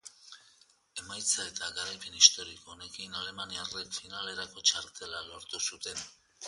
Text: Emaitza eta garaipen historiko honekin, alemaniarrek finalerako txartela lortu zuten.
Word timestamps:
Emaitza 1.01 1.45
eta 1.49 1.69
garaipen 1.79 2.17
historiko 2.21 2.73
honekin, 2.75 3.21
alemaniarrek 3.21 3.95
finalerako 4.01 4.69
txartela 4.73 5.27
lortu 5.33 5.65
zuten. 5.71 6.07